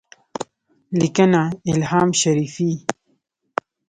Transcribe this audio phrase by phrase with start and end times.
[0.99, 1.41] لیکنه:
[1.71, 2.69] الهام شریفي